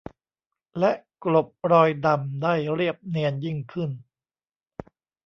[0.79, 0.91] และ
[1.23, 3.89] กลบรอยดำได้เรียบเนียนยิ่งขึ้น